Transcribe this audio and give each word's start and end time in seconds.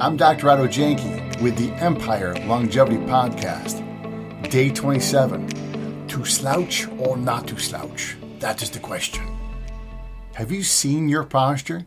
I'm 0.00 0.16
Dr. 0.16 0.50
Otto 0.50 0.66
Janke 0.66 1.40
with 1.40 1.56
the 1.56 1.70
Empire 1.74 2.34
Longevity 2.46 2.96
Podcast. 2.96 3.80
Day 4.50 4.68
27. 4.68 6.08
To 6.08 6.24
slouch 6.24 6.88
or 6.98 7.16
not 7.16 7.46
to 7.46 7.58
slouch? 7.58 8.16
That 8.40 8.60
is 8.60 8.70
the 8.70 8.80
question. 8.80 9.24
Have 10.34 10.50
you 10.50 10.64
seen 10.64 11.08
your 11.08 11.22
posture? 11.22 11.86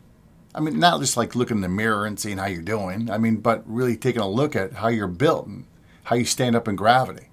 I 0.54 0.60
mean, 0.60 0.78
not 0.78 1.00
just 1.00 1.18
like 1.18 1.36
looking 1.36 1.58
in 1.58 1.60
the 1.60 1.68
mirror 1.68 2.06
and 2.06 2.18
seeing 2.18 2.38
how 2.38 2.46
you're 2.46 2.62
doing, 2.62 3.10
I 3.10 3.18
mean, 3.18 3.36
but 3.36 3.62
really 3.66 3.96
taking 3.96 4.22
a 4.22 4.28
look 4.28 4.56
at 4.56 4.72
how 4.72 4.88
you're 4.88 5.06
built 5.06 5.46
and 5.46 5.66
how 6.04 6.16
you 6.16 6.24
stand 6.24 6.56
up 6.56 6.66
in 6.66 6.76
gravity. 6.76 7.27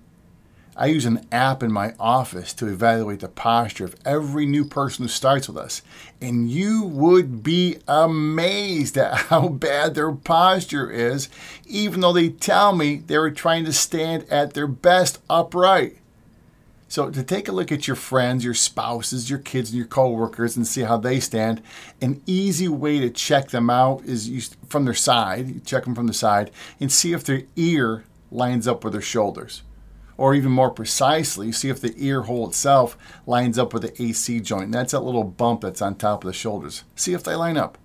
I 0.78 0.88
use 0.88 1.06
an 1.06 1.26
app 1.32 1.64
in 1.64 1.72
my 1.72 1.94
office 1.98 2.54
to 2.56 2.68
evaluate 2.68 3.22
the 3.22 3.30
posture 3.30 3.86
of 3.86 3.96
every 4.04 4.46
new 4.46 4.66
person 4.66 5.06
who 5.06 5.10
starts 5.10 5.48
with 5.48 5.58
us. 5.58 5.82
And 6.20 6.52
you 6.52 6.84
would 6.84 7.44
be 7.44 7.78
amazed 7.88 8.98
at 8.98 9.14
how 9.30 9.48
bad 9.48 9.96
their 9.96 10.12
posture 10.12 10.92
is, 10.92 11.30
even 11.66 12.02
though 12.02 12.12
they 12.12 12.28
tell 12.28 12.76
me 12.76 12.98
they 12.98 13.18
were 13.18 13.32
trying 13.32 13.64
to 13.66 13.74
stand 13.74 14.26
at 14.30 14.54
their 14.54 14.68
best 14.68 15.20
upright. 15.30 15.98
So, 16.90 17.10
to 17.10 17.24
take 17.24 17.48
a 17.48 17.52
look 17.52 17.72
at 17.72 17.88
your 17.88 17.96
friends, 17.96 18.46
your 18.46 18.54
spouses, 18.54 19.30
your 19.30 19.40
kids, 19.40 19.70
and 19.70 19.78
your 19.78 19.88
coworkers 19.88 20.56
and 20.56 20.68
see 20.68 20.82
how 20.82 20.98
they 20.98 21.20
stand, 21.20 21.62
an 22.02 22.22
easy 22.26 22.68
way 22.68 23.00
to 23.00 23.10
check 23.10 23.50
them 23.50 23.70
out 23.70 24.04
is 24.06 24.56
from 24.70 24.86
their 24.86 24.94
side. 24.94 25.48
You 25.48 25.62
check 25.62 25.86
them 25.86 25.96
from 25.96 26.08
the 26.08 26.14
side 26.14 26.52
and 26.80 26.92
see 26.92 27.12
if 27.14 27.24
their 27.24 27.44
ear 27.56 28.04
lines 28.30 28.68
up 28.68 28.84
with 28.84 28.94
their 28.94 29.02
shoulders 29.02 29.64
or 30.18 30.34
even 30.34 30.52
more 30.52 30.70
precisely, 30.70 31.52
see 31.52 31.70
if 31.70 31.82
the 31.82 31.94
ear 31.98 32.24
hole 32.24 32.48
itself 32.48 32.98
lines 33.26 33.58
up 33.58 33.74
with 33.74 33.84
the 33.84 34.02
AC 34.02 34.40
joint. 34.40 34.66
And 34.66 34.74
that's 34.74 34.92
that 34.94 35.02
little 35.02 35.24
bump 35.24 35.62
that's 35.62 35.82
on 35.82 35.96
top 35.96 36.24
of 36.24 36.28
the 36.28 36.34
shoulders. 36.34 36.84
See 36.96 37.14
if 37.14 37.24
they 37.24 37.36
line 37.36 37.58
up. 37.58 37.78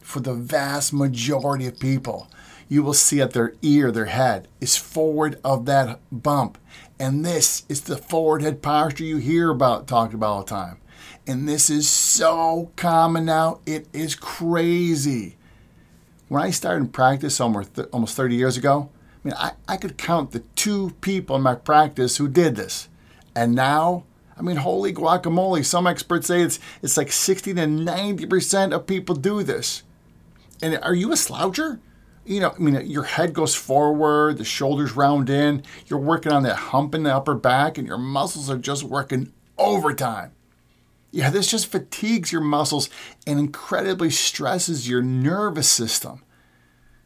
For 0.00 0.20
the 0.20 0.34
vast 0.34 0.92
majority 0.92 1.66
of 1.66 1.78
people, 1.80 2.28
you 2.68 2.82
will 2.82 2.94
see 2.94 3.18
that 3.18 3.32
their 3.32 3.54
ear, 3.62 3.90
their 3.90 4.04
head, 4.06 4.48
is 4.60 4.76
forward 4.76 5.38
of 5.42 5.64
that 5.66 6.00
bump. 6.12 6.58
And 6.98 7.24
this 7.24 7.64
is 7.68 7.82
the 7.82 7.96
forward 7.96 8.42
head 8.42 8.62
posture 8.62 9.04
you 9.04 9.16
hear 9.16 9.50
about 9.50 9.86
talked 9.86 10.14
about 10.14 10.30
all 10.30 10.42
the 10.42 10.50
time. 10.50 10.78
And 11.26 11.48
this 11.48 11.70
is 11.70 11.88
so 11.88 12.70
common 12.76 13.24
now, 13.24 13.60
it 13.64 13.86
is 13.94 14.14
crazy. 14.14 15.36
When 16.28 16.42
I 16.42 16.50
started 16.50 16.80
in 16.84 16.88
practice 16.88 17.40
almost 17.40 17.72
30 17.74 18.34
years 18.34 18.58
ago, 18.58 18.90
I 19.24 19.28
mean, 19.28 19.36
I, 19.38 19.52
I 19.66 19.76
could 19.78 19.96
count 19.96 20.32
the 20.32 20.40
two 20.54 20.90
people 21.00 21.36
in 21.36 21.42
my 21.42 21.54
practice 21.54 22.18
who 22.18 22.28
did 22.28 22.56
this. 22.56 22.88
And 23.34 23.54
now, 23.54 24.04
I 24.36 24.42
mean, 24.42 24.56
holy 24.56 24.92
guacamole, 24.92 25.64
some 25.64 25.86
experts 25.86 26.26
say 26.26 26.42
it's, 26.42 26.60
it's 26.82 26.96
like 26.96 27.10
60 27.10 27.54
to 27.54 27.60
90% 27.62 28.74
of 28.74 28.86
people 28.86 29.14
do 29.14 29.42
this. 29.42 29.82
And 30.60 30.78
are 30.82 30.94
you 30.94 31.10
a 31.10 31.16
sloucher? 31.16 31.80
You 32.26 32.40
know, 32.40 32.54
I 32.54 32.58
mean, 32.58 32.86
your 32.86 33.04
head 33.04 33.32
goes 33.32 33.54
forward, 33.54 34.38
the 34.38 34.44
shoulders 34.44 34.96
round 34.96 35.30
in, 35.30 35.62
you're 35.86 35.98
working 35.98 36.32
on 36.32 36.42
that 36.44 36.56
hump 36.56 36.94
in 36.94 37.02
the 37.02 37.14
upper 37.14 37.34
back, 37.34 37.76
and 37.76 37.86
your 37.86 37.98
muscles 37.98 38.48
are 38.50 38.58
just 38.58 38.82
working 38.82 39.32
overtime. 39.58 40.32
Yeah, 41.10 41.30
this 41.30 41.50
just 41.50 41.70
fatigues 41.70 42.32
your 42.32 42.40
muscles 42.40 42.90
and 43.26 43.38
incredibly 43.38 44.10
stresses 44.10 44.88
your 44.88 45.02
nervous 45.02 45.70
system 45.70 46.22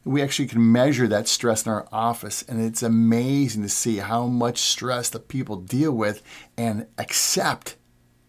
we 0.04 0.22
actually 0.22 0.48
can 0.48 0.72
measure 0.72 1.06
that 1.08 1.28
stress 1.28 1.66
in 1.66 1.72
our 1.72 1.86
office 1.92 2.42
and 2.42 2.60
it's 2.60 2.82
amazing 2.82 3.62
to 3.62 3.68
see 3.68 3.98
how 3.98 4.26
much 4.26 4.58
stress 4.58 5.08
the 5.08 5.18
people 5.18 5.56
deal 5.56 5.92
with 5.92 6.22
and 6.56 6.86
accept 6.96 7.76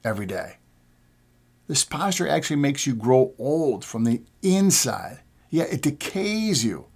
every 0.03 0.25
day. 0.25 0.58
This 1.67 1.86
posture 1.86 2.28
actually 2.28 2.58
makes 2.58 2.88
you 2.88 2.95
grow 2.95 3.34
old 3.38 3.86
from 3.86 4.03
the 4.03 4.23
inside. 4.42 5.20
Yeah 5.50 5.66
it 5.66 5.81
decays 5.81 6.66
you. 6.66 6.88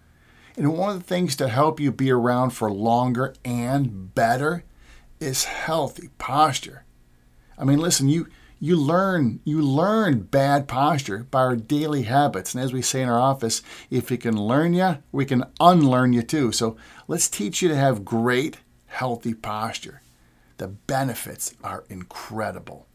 And 0.58 0.78
one 0.78 0.92
of 0.92 1.00
the 1.00 1.06
things 1.06 1.36
to 1.38 1.48
help 1.48 1.80
you 1.80 1.92
be 1.92 2.12
around 2.12 2.52
for 2.52 2.72
longer 2.72 3.34
and 3.44 4.14
better 4.14 4.64
is 5.20 5.46
healthy 5.46 6.10
posture. 6.18 6.86
I 7.58 7.64
mean 7.64 7.80
listen 7.80 8.10
you 8.10 8.28
you 8.60 8.76
learn 8.76 9.40
you 9.44 9.62
learn 9.62 10.22
bad 10.22 10.68
posture 10.68 11.26
by 11.30 11.40
our 11.40 11.56
daily 11.56 12.04
habits. 12.04 12.54
And 12.54 12.64
as 12.64 12.74
we 12.74 12.82
say 12.82 13.02
in 13.02 13.10
our 13.10 13.20
office 13.20 13.62
if 13.90 14.10
we 14.10 14.18
can 14.18 14.38
learn 14.38 14.74
you 14.74 14.98
we 15.12 15.26
can 15.26 15.46
unlearn 15.60 16.14
you 16.14 16.24
too. 16.24 16.52
So 16.52 16.78
let's 17.08 17.30
teach 17.30 17.62
you 17.62 17.70
to 17.70 17.76
have 17.76 18.06
great 18.06 18.58
healthy 18.88 19.34
posture. 19.34 20.02
The 20.58 20.68
benefits 20.68 21.56
are 21.64 21.84
incredible 21.90 22.88